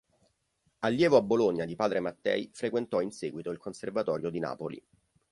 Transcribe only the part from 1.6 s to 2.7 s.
di Padre Mattei,